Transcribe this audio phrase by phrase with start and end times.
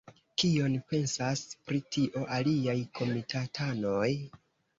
[0.43, 4.09] Kion pensas pri tio aliaj komitatanoj?